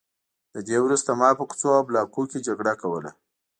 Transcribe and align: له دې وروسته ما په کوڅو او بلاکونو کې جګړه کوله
له 0.53 0.59
دې 0.67 0.77
وروسته 0.85 1.11
ما 1.19 1.29
په 1.37 1.43
کوڅو 1.49 1.69
او 1.77 1.81
بلاکونو 1.87 2.29
کې 2.31 2.45
جګړه 2.47 2.73
کوله 2.81 3.11